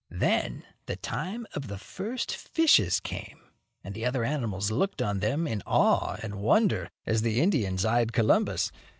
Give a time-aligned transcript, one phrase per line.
[0.09, 3.39] Then, the time of the first fishes came,
[3.83, 8.11] and the other animals looked on them in awe and wonder as the Indians eyed
[8.11, 8.71] Columbus.